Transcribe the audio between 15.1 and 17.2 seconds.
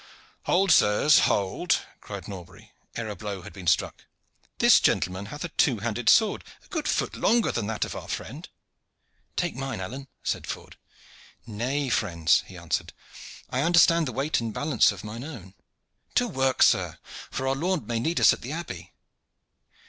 own. To work, sir,